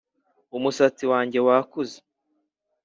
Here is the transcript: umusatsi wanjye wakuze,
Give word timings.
umusatsi 0.57 1.03
wanjye 1.11 1.37
wakuze, 1.47 1.97